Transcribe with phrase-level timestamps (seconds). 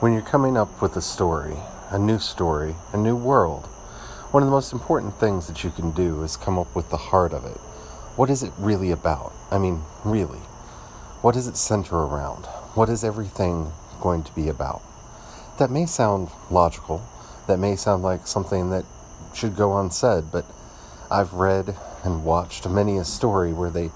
[0.00, 1.56] When you're coming up with a story,
[1.90, 3.66] a new story, a new world,
[4.30, 6.96] one of the most important things that you can do is come up with the
[6.96, 7.56] heart of it.
[8.14, 9.32] What is it really about?
[9.50, 10.38] I mean, really.
[11.20, 12.44] What does it center around?
[12.76, 14.82] What is everything going to be about?
[15.58, 17.04] That may sound logical.
[17.48, 18.84] That may sound like something that
[19.34, 20.46] should go unsaid, but
[21.10, 21.74] I've read
[22.04, 23.90] and watched many a story where they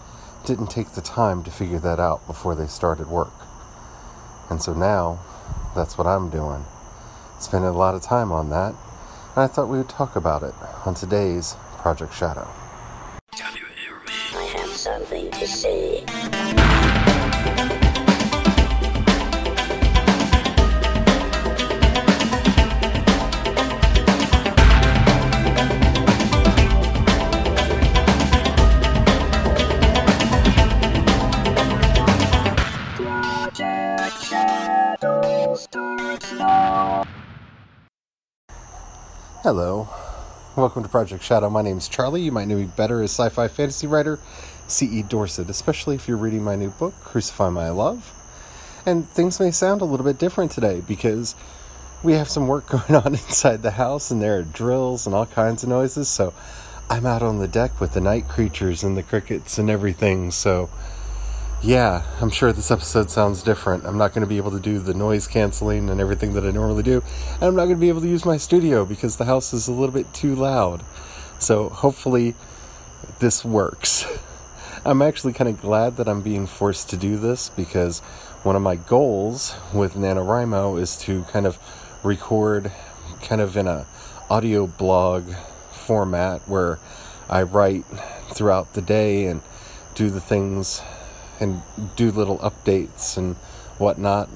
[0.47, 3.47] didn't take the time to figure that out before they started work.
[4.51, 5.21] And so now,
[5.75, 6.65] that's what I'm doing.
[7.39, 8.75] Spending a lot of time on that,
[9.35, 10.55] and I thought we would talk about it
[10.87, 12.49] on today's Project Shadow.
[14.75, 16.05] Something to say.
[39.55, 39.87] Hello,
[40.57, 41.51] welcome to Project Shadow.
[41.51, 42.23] My name's Charlie.
[42.23, 44.19] You might know me better as sci fi fantasy writer
[44.67, 45.03] C.E.
[45.03, 48.15] Dorset, especially if you're reading my new book, Crucify My Love.
[48.87, 51.35] And things may sound a little bit different today because
[52.03, 55.27] we have some work going on inside the house and there are drills and all
[55.27, 56.09] kinds of noises.
[56.09, 56.33] So
[56.89, 60.31] I'm out on the deck with the night creatures and the crickets and everything.
[60.31, 60.71] So
[61.63, 63.87] yeah, I'm sure this episode sounds different.
[63.87, 66.51] I'm not going to be able to do the noise canceling and everything that I
[66.51, 67.05] normally do.
[67.35, 69.69] And I'm not going to be able to use my studio because the house is
[69.69, 70.83] a little bit too loud.
[71.39, 72.35] So hopefully
[73.21, 74.05] this works.
[74.85, 78.01] I'm actually kind of glad that I'm being forced to do this because
[78.43, 81.59] one of my goals with NaNoWriMo is to kind of
[82.03, 82.73] record
[83.23, 83.87] kind of in a
[84.29, 85.33] audio blog
[85.71, 86.81] format where
[87.31, 87.85] I write
[88.31, 89.43] throughout the day and
[89.95, 90.83] do the things
[91.43, 91.63] and
[91.97, 93.35] do little updates and
[93.79, 94.29] whatnot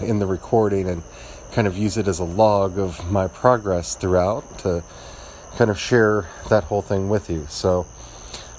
[0.00, 1.02] in the recording and
[1.52, 4.82] kind of use it as a log of my progress throughout to
[5.56, 7.46] kind of share that whole thing with you.
[7.48, 7.86] So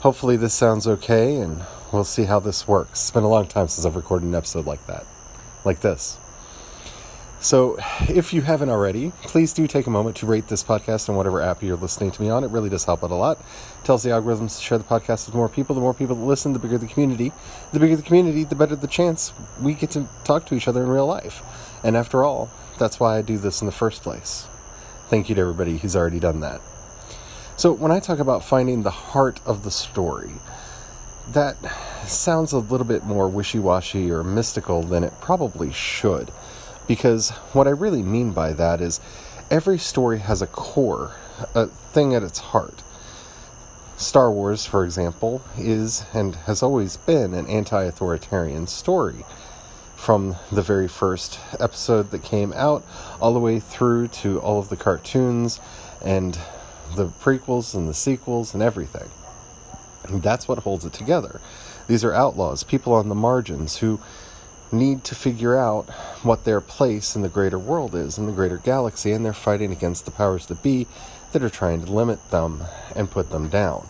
[0.01, 3.01] hopefully this sounds okay and we'll see how this works.
[3.01, 5.05] It's been a long time since I've recorded an episode like that,
[5.63, 6.17] like this.
[7.41, 11.15] So, if you haven't already, please do take a moment to rate this podcast on
[11.15, 12.43] whatever app you're listening to me on.
[12.43, 13.39] It really does help out a lot.
[13.39, 15.73] It tells the algorithms to share the podcast with more people.
[15.73, 17.31] The more people that listen, the bigger the community.
[17.73, 20.83] The bigger the community, the better the chance we get to talk to each other
[20.83, 21.41] in real life.
[21.83, 24.47] And after all, that's why I do this in the first place.
[25.09, 26.61] Thank you to everybody who's already done that.
[27.57, 30.33] So, when I talk about finding the heart of the story,
[31.31, 31.57] that
[32.05, 36.31] sounds a little bit more wishy washy or mystical than it probably should.
[36.91, 38.99] Because what I really mean by that is
[39.49, 41.15] every story has a core,
[41.55, 42.83] a thing at its heart.
[43.95, 49.23] Star Wars, for example, is and has always been an anti authoritarian story.
[49.95, 52.85] From the very first episode that came out,
[53.21, 55.61] all the way through to all of the cartoons
[56.03, 56.37] and
[56.97, 59.09] the prequels and the sequels and everything.
[60.03, 61.39] And that's what holds it together.
[61.87, 64.01] These are outlaws, people on the margins who
[64.71, 65.89] need to figure out
[66.23, 69.71] what their place in the greater world is, in the greater galaxy, and they're fighting
[69.71, 70.87] against the powers that be
[71.31, 72.63] that are trying to limit them
[72.95, 73.87] and put them down.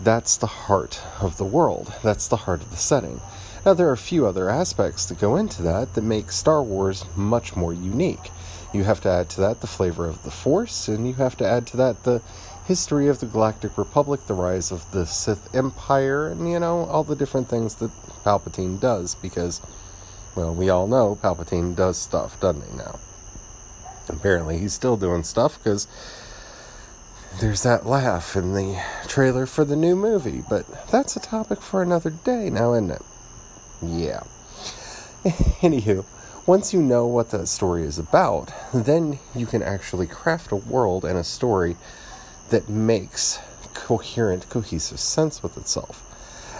[0.00, 1.92] That's the heart of the world.
[2.02, 3.20] That's the heart of the setting.
[3.66, 7.04] Now, there are a few other aspects that go into that that make Star Wars
[7.16, 8.30] much more unique.
[8.72, 11.46] You have to add to that the flavor of the Force, and you have to
[11.46, 12.22] add to that the
[12.66, 17.02] history of the Galactic Republic, the rise of the Sith Empire, and you know, all
[17.02, 17.90] the different things that
[18.24, 19.60] Palpatine does because
[20.38, 23.00] well, we all know Palpatine does stuff, doesn't he now?
[24.08, 25.88] Apparently, he's still doing stuff because
[27.40, 31.82] there's that laugh in the trailer for the new movie, but that's a topic for
[31.82, 33.02] another day now, isn't it?
[33.82, 34.22] Yeah.
[35.60, 36.04] Anywho,
[36.46, 41.04] once you know what the story is about, then you can actually craft a world
[41.04, 41.76] and a story
[42.50, 43.40] that makes
[43.74, 46.07] coherent, cohesive sense with itself.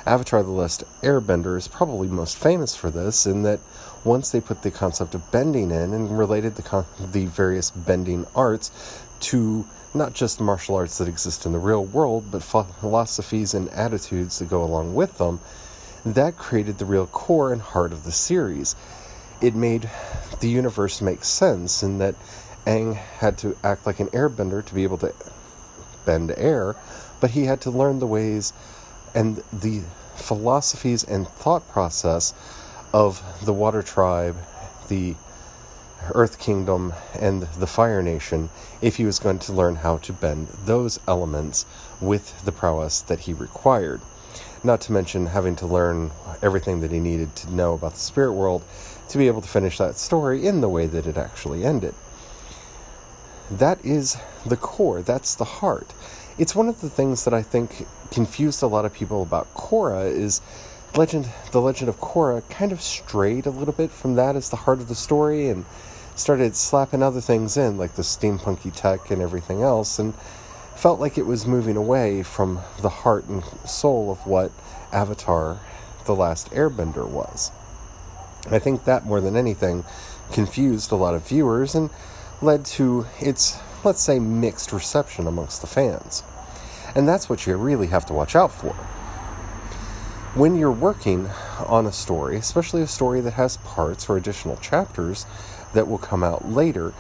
[0.09, 3.61] Avatar The Last Airbender is probably most famous for this, in that
[4.05, 8.27] once they put the concept of bending in and related the, con- the various bending
[8.35, 8.71] arts
[9.21, 14.39] to not just martial arts that exist in the real world, but philosophies and attitudes
[14.39, 15.41] that go along with them,
[16.07, 18.77] that created the real core and heart of the series.
[19.43, 19.91] It made
[20.41, 22.15] the universe make sense in that
[22.67, 25.13] Aang had to act like an airbender to be able to
[26.07, 26.77] bend air,
[27.21, 28.55] but he had to learn the ways
[29.15, 29.83] and the
[30.19, 32.35] philosophies and thought process
[32.93, 34.37] of the Water Tribe,
[34.89, 35.15] the
[36.15, 38.51] Earth Kingdom, and the Fire Nation
[38.81, 41.67] if he was going to learn how to bend those elements
[42.01, 44.01] with the prowess that he required.
[44.65, 46.11] Not to mention having to learn
[46.43, 48.65] everything that he needed to know about the spirit world
[49.09, 51.95] to be able to finish that story in the way that it actually ended.
[53.51, 55.95] That is the core, that's the heart.
[56.39, 60.09] It's one of the things that I think confused a lot of people about Korra
[60.09, 60.41] is
[60.95, 64.57] legend the legend of Korra kind of strayed a little bit from that as the
[64.57, 65.65] heart of the story and
[66.15, 70.15] started slapping other things in like the steampunky tech and everything else and
[70.77, 74.53] felt like it was moving away from the heart and soul of what
[74.93, 75.59] Avatar
[76.05, 77.51] the last airbender was.
[78.49, 79.85] I think that more than anything
[80.31, 81.91] confused a lot of viewers and
[82.41, 86.23] led to its let's say mixed reception amongst the fans.
[86.99, 88.75] And that's what you really have to watch out for
[90.35, 91.29] when you're working
[91.67, 95.27] on a story, especially a story that has parts or additional chapters
[95.75, 96.93] that will come out later,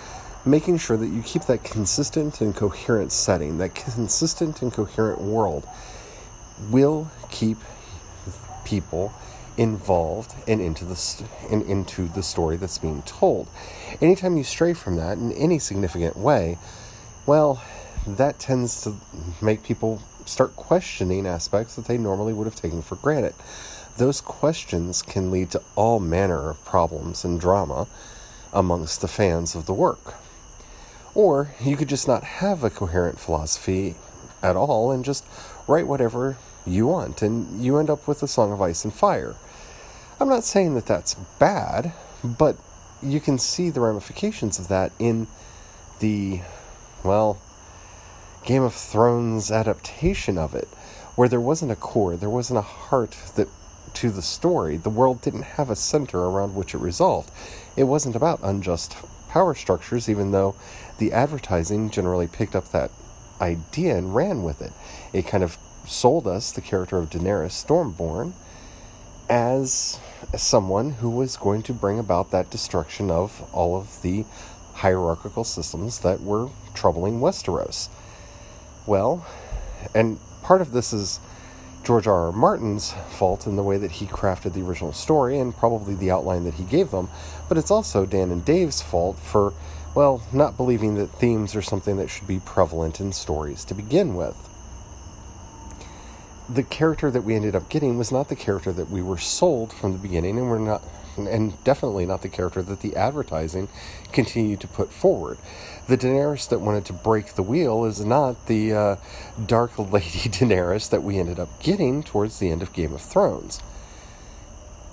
[0.44, 5.68] making sure that you keep that consistent and coherent setting, that consistent and coherent world,
[6.70, 7.58] will keep
[8.64, 9.12] people
[9.56, 13.48] involved and into the st- and into the story that's being told.
[14.00, 16.56] Anytime you stray from that in any significant way,
[17.26, 17.62] well,
[18.06, 18.94] that tends to
[19.42, 23.34] make people start questioning aspects that they normally would have taken for granted.
[23.96, 27.86] Those questions can lead to all manner of problems and drama
[28.52, 30.14] amongst the fans of the work.
[31.14, 33.96] Or you could just not have a coherent philosophy
[34.42, 35.24] at all and just
[35.66, 36.36] write whatever
[36.66, 39.34] you want, and you end up with a Song of Ice and Fire.
[40.20, 41.92] I'm not saying that that's bad,
[42.22, 42.56] but
[43.02, 45.26] you can see the ramifications of that in
[46.00, 46.40] the,
[47.02, 47.40] well,
[48.48, 50.68] Game of Thrones adaptation of it,
[51.16, 53.46] where there wasn't a core, there wasn't a heart that
[53.92, 54.78] to the story.
[54.78, 57.30] The world didn't have a center around which it resolved.
[57.76, 58.96] It wasn't about unjust
[59.28, 60.54] power structures, even though
[60.96, 62.90] the advertising generally picked up that
[63.38, 64.72] idea and ran with it.
[65.12, 68.32] It kind of sold us the character of Daenerys Stormborn
[69.28, 70.00] as
[70.38, 74.24] someone who was going to bring about that destruction of all of the
[74.76, 77.90] hierarchical systems that were troubling Westeros.
[78.88, 79.26] Well,
[79.94, 81.20] and part of this is
[81.84, 82.28] George R.
[82.28, 82.32] R.
[82.32, 86.44] Martin's fault in the way that he crafted the original story and probably the outline
[86.44, 87.10] that he gave them,
[87.50, 89.52] but it's also Dan and Dave's fault for,
[89.94, 94.16] well, not believing that themes are something that should be prevalent in stories to begin
[94.16, 94.48] with.
[96.48, 99.70] The character that we ended up getting was not the character that we were sold
[99.70, 100.82] from the beginning, and we're not,
[101.26, 103.68] and definitely not the character that the advertising
[104.12, 105.38] continued to put forward
[105.88, 108.96] the Daenerys that wanted to break the wheel is not the uh,
[109.44, 113.60] dark lady Daenerys that we ended up getting towards the end of Game of Thrones.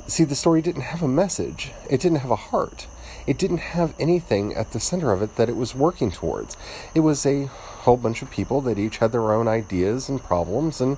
[0.08, 2.88] See, the story didn't have a message, it didn't have a heart,
[3.28, 6.56] it didn't have anything at the center of it that it was working towards.
[6.94, 10.80] It was a whole bunch of people that each had their own ideas and problems,
[10.80, 10.98] and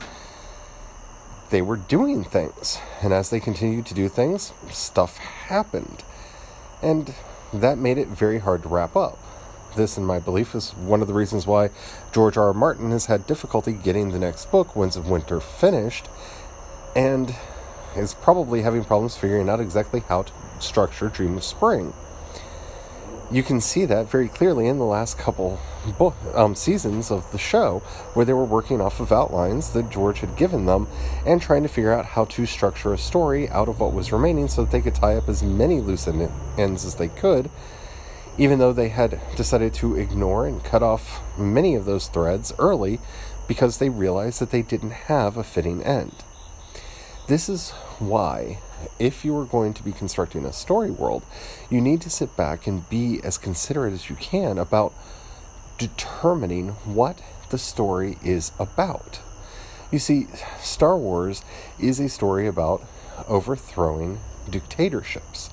[1.50, 2.80] they were doing things.
[3.02, 6.04] And as they continued to do things, stuff happened.
[6.82, 7.14] And
[7.54, 9.18] that made it very hard to wrap up.
[9.76, 11.70] This, in my belief, is one of the reasons why
[12.12, 12.48] George R.
[12.48, 12.54] R.
[12.54, 16.08] Martin has had difficulty getting the next book, Winds of Winter, finished,
[16.96, 17.36] and
[17.96, 21.94] is probably having problems figuring out exactly how to structure Dream of Spring.
[23.30, 25.60] You can see that very clearly in the last couple
[25.98, 27.80] book, um, seasons of the show,
[28.14, 30.88] where they were working off of outlines that George had given them
[31.26, 34.48] and trying to figure out how to structure a story out of what was remaining
[34.48, 37.50] so that they could tie up as many loose ends as they could
[38.38, 43.00] even though they had decided to ignore and cut off many of those threads early
[43.48, 46.24] because they realized that they didn't have a fitting end.
[47.28, 48.60] This is why,
[49.00, 51.24] if you are going to be constructing a story world,
[51.70, 54.94] you need to sit back and be as considerate as you can about
[55.78, 59.20] determining what the story is about.
[59.92, 60.28] You see,
[60.62, 61.44] Star Wars
[61.78, 62.86] is a story about
[63.28, 64.20] overthrowing
[64.50, 65.50] dictatorships.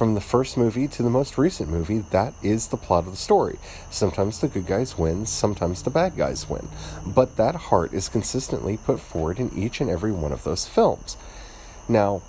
[0.00, 3.18] From the first movie to the most recent movie, that is the plot of the
[3.18, 3.58] story.
[3.90, 6.70] Sometimes the good guys win, sometimes the bad guys win.
[7.04, 11.18] But that heart is consistently put forward in each and every one of those films.
[11.86, 12.22] Now,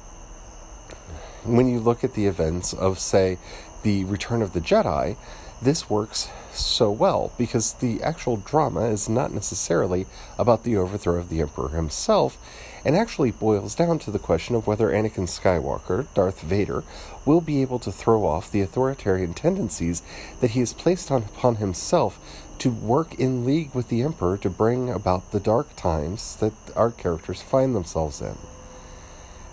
[1.45, 3.37] when you look at the events of, say,
[3.83, 5.15] The Return of the Jedi,
[5.61, 10.05] this works so well because the actual drama is not necessarily
[10.38, 12.38] about the overthrow of the Emperor himself
[12.84, 16.84] and actually boils down to the question of whether Anakin Skywalker, Darth Vader,
[17.25, 20.01] will be able to throw off the authoritarian tendencies
[20.39, 22.20] that he has placed on, upon himself
[22.58, 26.91] to work in league with the Emperor to bring about the dark times that our
[26.91, 28.38] characters find themselves in.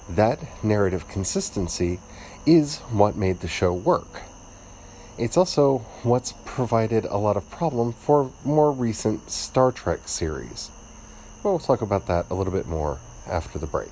[0.08, 2.00] That narrative consistency
[2.46, 4.22] is what made the show work.
[5.18, 10.70] It's also what's provided a lot of problem for more recent Star Trek series.
[11.42, 13.90] But we'll talk about that a little bit more after the break.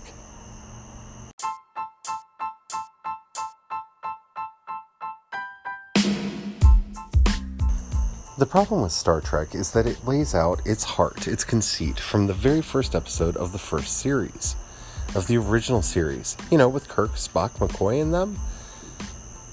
[8.38, 12.28] The problem with Star Trek is that it lays out its heart, its conceit, from
[12.28, 14.54] the very first episode of the first series,
[15.16, 18.38] of the original series, you know, with Kirk, Spock, McCoy in them.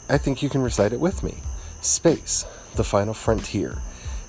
[0.07, 1.37] I think you can recite it with me.
[1.83, 3.79] Space, the final frontier.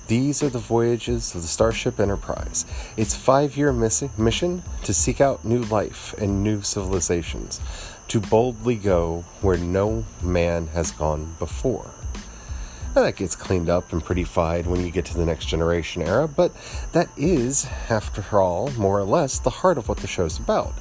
[0.07, 2.65] These are the voyages of the Starship Enterprise.
[2.97, 7.61] Its five year miss- mission to seek out new life and new civilizations,
[8.09, 11.89] to boldly go where no man has gone before.
[12.93, 16.27] Now, that gets cleaned up and prettified when you get to the next generation era,
[16.27, 16.51] but
[16.91, 20.73] that is, after all, more or less the heart of what the show's about.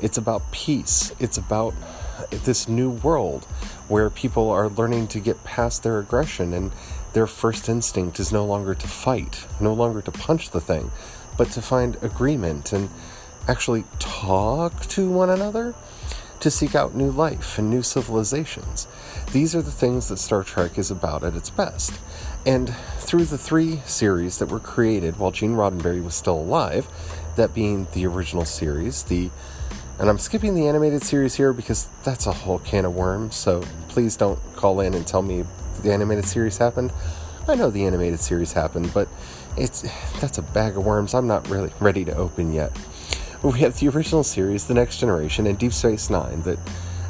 [0.00, 1.12] It's about peace.
[1.18, 1.74] It's about
[2.18, 3.44] Uh, this new world
[3.88, 6.72] where people are learning to get past their aggression and
[7.12, 10.90] their first instinct is no longer to fight, no longer to punch the thing,
[11.36, 12.90] but to find agreement and
[13.46, 15.74] actually talk to one another
[16.40, 18.86] to seek out new life and new civilizations.
[19.32, 21.92] These are the things that Star Trek is about at its best.
[22.46, 26.86] And through the three series that were created while Gene Roddenberry was still alive,
[27.36, 29.30] that being the original series, the
[29.98, 33.62] and I'm skipping the animated series here because that's a whole can of worms, so
[33.88, 35.44] please don't call in and tell me
[35.82, 36.92] the animated series happened.
[37.48, 39.08] I know the animated series happened, but
[39.56, 39.82] it's
[40.20, 42.72] that's a bag of worms I'm not really ready to open yet.
[43.42, 46.58] We have the original series, The Next Generation, and Deep Space Nine that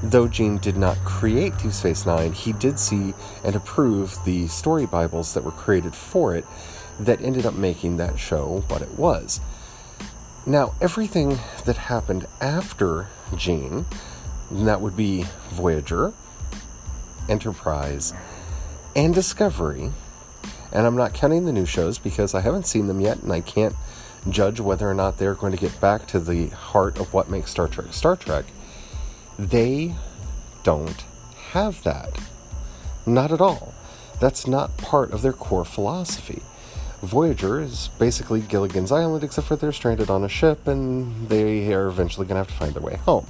[0.02, 3.14] though Gene did not create Deep Space Nine, he did see
[3.44, 6.44] and approve the story Bibles that were created for it
[7.00, 9.40] that ended up making that show what it was.
[10.48, 13.84] Now, everything that happened after Gene,
[14.50, 16.14] that would be Voyager,
[17.28, 18.14] Enterprise,
[18.96, 19.92] and Discovery,
[20.72, 23.42] and I'm not counting the new shows because I haven't seen them yet and I
[23.42, 23.76] can't
[24.30, 27.50] judge whether or not they're going to get back to the heart of what makes
[27.50, 28.46] Star Trek Star Trek.
[29.38, 29.96] They
[30.62, 31.04] don't
[31.50, 32.18] have that.
[33.04, 33.74] Not at all.
[34.18, 36.40] That's not part of their core philosophy.
[37.02, 41.86] Voyager is basically Gilligan's Island, except for they're stranded on a ship and they are
[41.86, 43.26] eventually going to have to find their way home.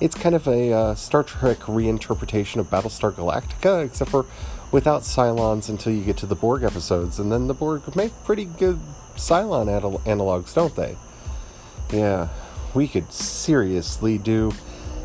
[0.00, 4.26] It's kind of a uh, Star Trek reinterpretation of Battlestar Galactica, except for
[4.72, 8.46] without Cylons until you get to the Borg episodes, and then the Borg make pretty
[8.46, 8.80] good
[9.16, 10.96] Cylon anal- analogs, don't they?
[11.92, 12.28] Yeah,
[12.74, 14.52] we could seriously do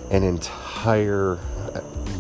[0.10, 1.38] an entire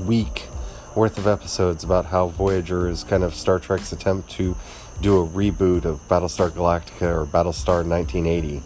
[0.05, 0.47] week
[0.95, 4.55] worth of episodes about how Voyager is kind of Star Trek's attempt to
[5.01, 8.63] do a reboot of Battlestar Galactica or Battlestar 1980.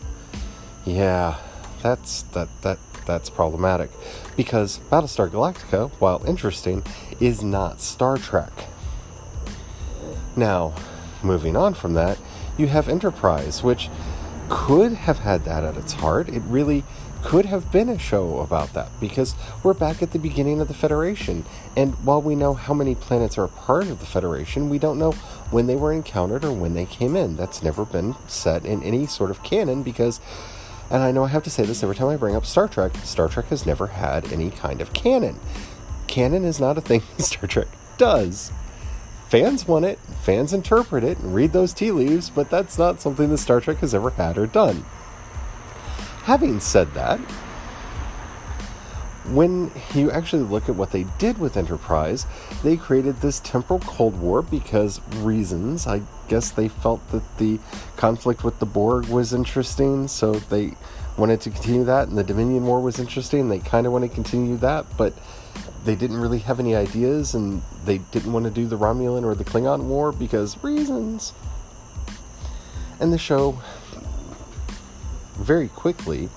[0.85, 1.37] Yeah,
[1.81, 3.91] that's that that that's problematic
[4.37, 6.83] because Battlestar Galactica, while interesting,
[7.19, 8.51] is not Star Trek.
[10.35, 10.73] Now,
[11.23, 12.17] moving on from that,
[12.57, 13.89] you have Enterprise, which
[14.49, 16.29] could have had that at its heart.
[16.29, 16.83] It really
[17.23, 20.73] could have been a show about that because we're back at the beginning of the
[20.73, 21.45] Federation.
[21.75, 24.99] And while we know how many planets are a part of the Federation, we don't
[24.99, 25.11] know
[25.51, 27.35] when they were encountered or when they came in.
[27.35, 30.19] That's never been set in any sort of canon because,
[30.89, 32.95] and I know I have to say this every time I bring up Star Trek,
[33.03, 35.39] Star Trek has never had any kind of canon.
[36.07, 38.51] Canon is not a thing Star Trek does.
[39.29, 43.29] Fans want it, fans interpret it, and read those tea leaves, but that's not something
[43.29, 44.83] that Star Trek has ever had or done.
[46.23, 47.19] Having said that,
[49.31, 52.25] when you actually look at what they did with Enterprise,
[52.63, 55.87] they created this temporal Cold War because reasons.
[55.87, 57.59] I guess they felt that the
[57.97, 60.73] conflict with the Borg was interesting, so they
[61.17, 63.49] wanted to continue that, and the Dominion War was interesting.
[63.49, 65.13] They kind of want to continue that, but
[65.85, 69.35] they didn't really have any ideas, and they didn't want to do the Romulan or
[69.35, 71.33] the Klingon War because reasons.
[72.99, 73.59] And the show
[75.41, 76.29] very quickly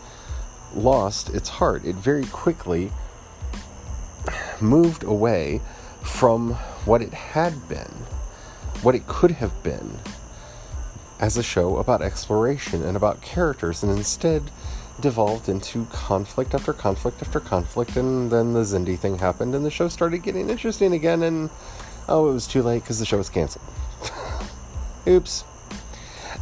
[0.75, 1.85] lost its heart.
[1.85, 2.91] It very quickly
[4.61, 5.61] moved away
[6.03, 7.93] from what it had been,
[8.83, 9.99] what it could have been
[11.21, 14.51] as a show about exploration and about characters, and instead
[15.01, 17.97] devolved into conflict after conflict after conflict.
[17.97, 21.23] And then the Xindi thing happened, and the show started getting interesting again.
[21.23, 21.51] And
[22.09, 23.65] oh, it was too late because the show was canceled.
[25.09, 25.45] Oops.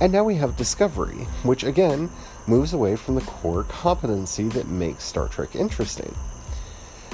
[0.00, 2.11] And now we have Discovery, which again
[2.46, 6.14] moves away from the core competency that makes Star Trek interesting.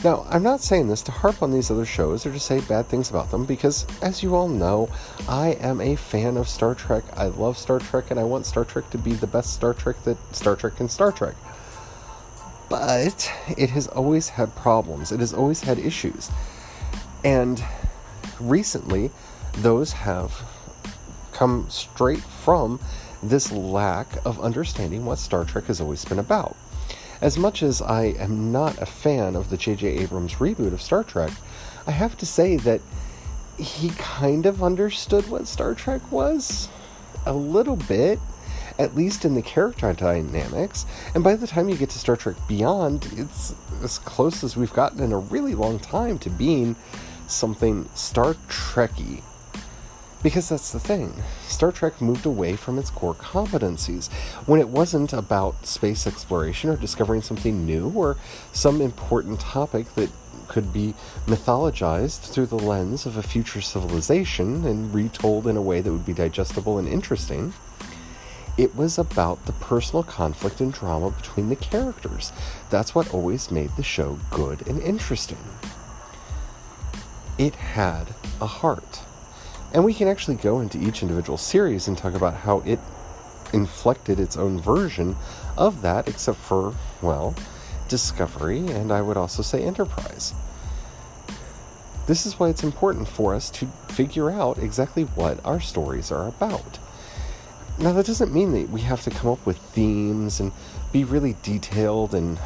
[0.04, 2.86] Now, I'm not saying this to harp on these other shows or to say bad
[2.86, 4.88] things about them because, as you all know,
[5.28, 7.02] I am a fan of Star Trek.
[7.16, 10.00] I love Star Trek and I want Star Trek to be the best Star Trek
[10.04, 11.34] that Star Trek can Star Trek.
[12.68, 16.30] But it has always had problems, it has always had issues.
[17.24, 17.62] And
[18.38, 19.10] recently,
[19.54, 20.44] those have
[21.32, 22.78] come straight from
[23.22, 26.56] this lack of understanding what Star Trek has always been about.
[27.20, 29.98] As much as I am not a fan of the J.J.
[29.98, 31.32] Abrams reboot of Star Trek,
[31.86, 32.80] I have to say that
[33.58, 36.68] he kind of understood what Star Trek was
[37.26, 38.20] a little bit,
[38.78, 40.86] at least in the character dynamics.
[41.14, 44.72] And by the time you get to Star Trek Beyond, it's as close as we've
[44.72, 46.76] gotten in a really long time to being
[47.26, 49.22] something Star Trekky.
[50.22, 51.22] Because that's the thing.
[51.46, 54.12] Star Trek moved away from its core competencies.
[54.46, 58.16] When it wasn't about space exploration or discovering something new or
[58.52, 60.10] some important topic that
[60.48, 60.94] could be
[61.26, 66.06] mythologized through the lens of a future civilization and retold in a way that would
[66.06, 67.52] be digestible and interesting,
[68.56, 72.32] it was about the personal conflict and drama between the characters.
[72.70, 75.38] That's what always made the show good and interesting.
[77.38, 78.08] It had
[78.40, 79.02] a heart.
[79.72, 82.78] And we can actually go into each individual series and talk about how it
[83.52, 85.16] inflected its own version
[85.56, 87.34] of that, except for, well,
[87.88, 90.34] Discovery and I would also say Enterprise.
[92.06, 96.28] This is why it's important for us to figure out exactly what our stories are
[96.28, 96.78] about.
[97.78, 100.52] Now, that doesn't mean that we have to come up with themes and
[100.92, 102.38] be really detailed and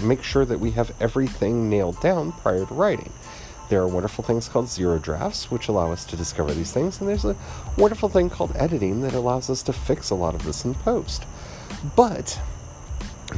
[0.00, 3.12] make sure that we have everything nailed down prior to writing.
[3.72, 7.08] There are wonderful things called zero drafts, which allow us to discover these things, and
[7.08, 7.34] there's a
[7.78, 11.24] wonderful thing called editing that allows us to fix a lot of this in post.
[11.96, 12.38] But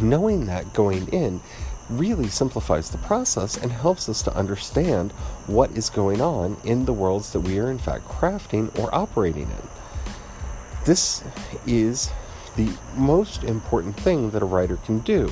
[0.03, 1.41] knowing that going in
[1.89, 5.13] really simplifies the process and helps us to understand
[5.47, 9.45] what is going on in the worlds that we are in fact crafting or operating
[9.45, 9.69] in.
[10.85, 11.23] This
[11.65, 12.11] is
[12.57, 15.31] the most important thing that a writer can do.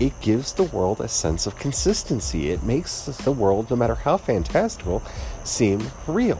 [0.00, 2.50] It gives the world a sense of consistency.
[2.50, 5.02] It makes the world, no matter how fantastical,
[5.44, 6.38] seem real.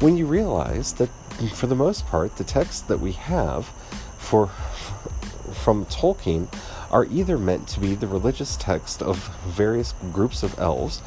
[0.00, 1.08] When you realize that,
[1.54, 3.66] for the most part, the texts that we have
[4.18, 4.48] for
[5.52, 6.48] from Tolkien
[6.90, 11.00] are either meant to be the religious text of various groups of elves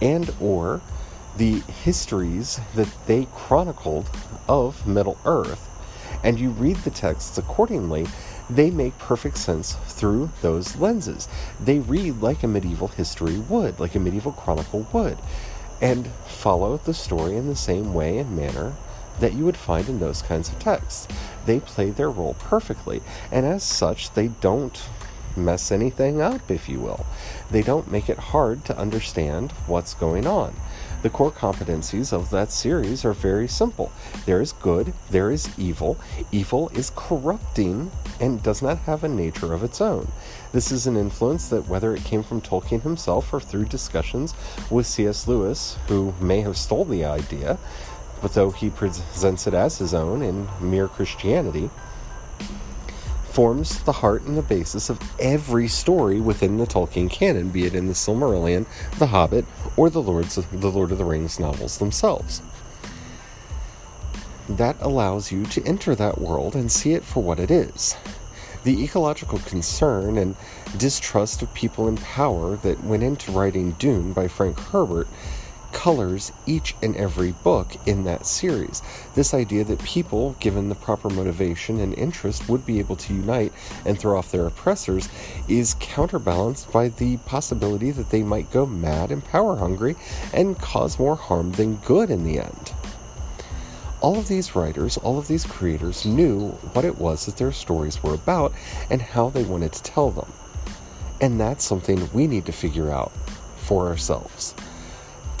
[0.00, 0.80] and or
[1.36, 4.10] the histories that they chronicled
[4.48, 5.72] of Middle Earth
[6.22, 8.06] and you read the texts accordingly,
[8.56, 11.28] they make perfect sense through those lenses.
[11.60, 15.18] They read like a medieval history would, like a medieval chronicle would,
[15.80, 18.74] and follow the story in the same way and manner
[19.20, 21.08] that you would find in those kinds of texts.
[21.46, 24.80] They play their role perfectly, and as such, they don't
[25.36, 27.06] mess anything up, if you will.
[27.50, 30.54] They don't make it hard to understand what's going on.
[31.02, 33.90] The core competencies of that series are very simple.
[34.24, 35.98] There is good, there is evil.
[36.30, 40.12] Evil is corrupting and does not have a nature of its own.
[40.52, 44.32] This is an influence that, whether it came from Tolkien himself or through discussions
[44.70, 45.26] with C.S.
[45.26, 47.58] Lewis, who may have stole the idea,
[48.20, 51.68] but though he presents it as his own in Mere Christianity,
[53.32, 57.74] forms the heart and the basis of every story within the Tolkien canon, be it
[57.74, 58.66] in the Silmarillion,
[58.98, 62.42] The Hobbit, or the Lords of, the Lord of the Rings novels themselves.
[64.48, 67.96] That allows you to enter that world and see it for what it is.
[68.64, 70.36] The ecological concern and
[70.76, 75.08] distrust of people in power that went into writing Dune by Frank Herbert
[75.72, 78.82] colors each and every book in that series.
[79.14, 83.52] This idea that people, given the proper motivation and interest, would be able to unite
[83.84, 85.08] and throw off their oppressors
[85.48, 89.96] is counterbalanced by the possibility that they might go mad and power hungry
[90.32, 92.72] and cause more harm than good in the end.
[94.00, 98.02] All of these writers, all of these creators knew what it was that their stories
[98.02, 98.52] were about
[98.90, 100.32] and how they wanted to tell them.
[101.20, 103.12] And that's something we need to figure out
[103.58, 104.56] for ourselves.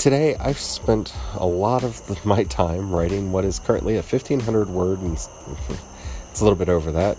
[0.02, 4.68] Today, I've spent a lot of the, my time writing what is currently a 1500
[4.68, 7.16] word, and it's a little bit over that,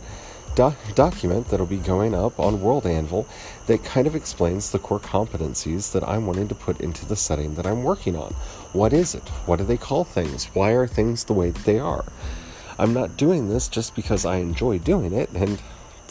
[0.53, 3.25] doc- document that'll be going up on World Anvil
[3.67, 7.55] that kind of explains the core competencies that I'm wanting to put into the setting
[7.55, 8.33] that I'm working on.
[8.73, 9.29] What is it?
[9.45, 10.47] What do they call things?
[10.47, 12.03] Why are things the way that they are?
[12.77, 15.61] I'm not doing this just because I enjoy doing it, and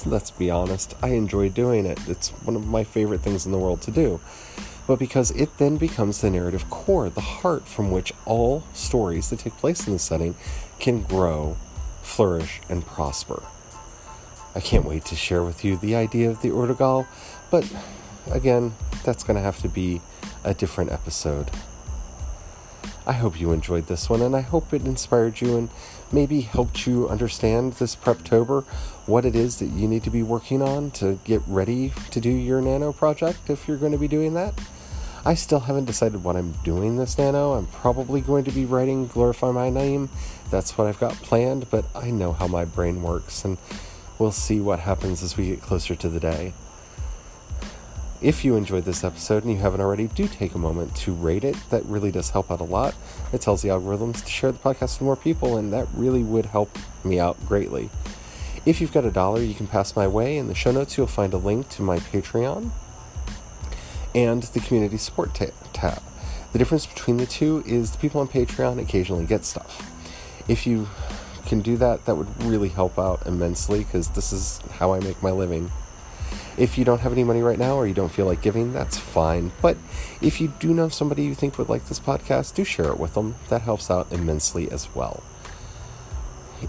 [0.07, 2.01] let's be honest, I enjoy doing it.
[2.09, 4.21] It's one of my favorite things in the world to do
[4.93, 9.39] but because it then becomes the narrative core, the heart from which all stories that
[9.39, 10.35] take place in the setting
[10.81, 11.57] can grow,
[12.03, 13.43] flourish, and prosper.
[14.55, 17.07] I can't wait to share with you the idea of the Urdagal,
[17.51, 17.75] but
[18.31, 20.03] again, that's going to have to be
[20.45, 21.51] a different episode.
[23.07, 25.71] I hope you enjoyed this one, and I hope it inspired you and
[26.13, 28.65] maybe helped you understand this Preptober
[29.07, 32.29] what it is that you need to be working on to get ready to do
[32.29, 34.53] your nano project if you're going to be doing that.
[35.25, 37.53] I still haven't decided what I'm doing this nano.
[37.53, 40.11] I'm probably going to be writing Glorify My Name.
[40.51, 43.57] That's what I've got planned, but I know how my brain works, and
[44.19, 46.55] we'll see what happens as we get closer to the day.
[48.21, 51.45] If you enjoyed this episode and you haven't already, do take a moment to rate
[51.45, 51.57] it.
[51.71, 52.97] That really does help out a lot.
[53.33, 56.47] It tells the algorithms to share the podcast with more people, and that really would
[56.47, 57.91] help me out greatly.
[58.67, 60.37] If you've got a dollar, you can pass my way.
[60.37, 62.73] In the show notes, you'll find a link to my Patreon
[64.15, 66.03] and the community support ta- tab.
[66.53, 69.91] The difference between the two is the people on Patreon occasionally get stuff.
[70.49, 70.89] If you
[71.47, 75.23] can do that, that would really help out immensely because this is how I make
[75.23, 75.71] my living.
[76.59, 78.99] If you don't have any money right now or you don't feel like giving, that's
[78.99, 79.53] fine.
[79.63, 79.79] But
[80.21, 83.15] if you do know somebody you think would like this podcast, do share it with
[83.15, 83.37] them.
[83.49, 85.23] That helps out immensely as well.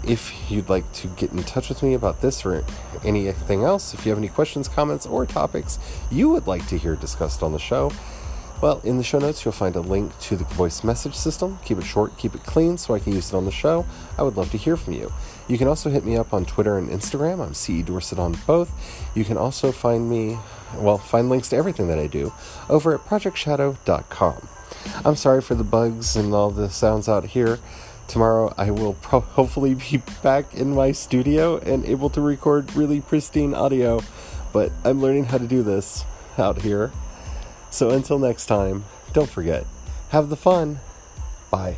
[0.06, 2.64] If you'd like to get in touch with me about this or
[3.04, 5.78] anything else, if you have any questions, comments, or topics
[6.10, 7.92] you would like to hear discussed on the show,
[8.62, 11.58] well, in the show notes, you'll find a link to the voice message system.
[11.64, 13.84] Keep it short, keep it clean so I can use it on the show.
[14.16, 15.12] I would love to hear from you.
[15.48, 17.44] You can also hit me up on Twitter and Instagram.
[17.44, 18.72] I'm CE Dorset on both.
[19.14, 20.38] You can also find me,
[20.76, 22.32] well, find links to everything that I do
[22.70, 24.48] over at projectshadow.com.
[25.04, 27.58] I'm sorry for the bugs and all the sounds out here.
[28.08, 33.00] Tomorrow I will pro- hopefully be back in my studio and able to record really
[33.00, 34.00] pristine audio,
[34.52, 36.04] but I'm learning how to do this
[36.38, 36.92] out here.
[37.70, 39.66] So until next time, don't forget,
[40.10, 40.80] have the fun.
[41.50, 41.76] Bye.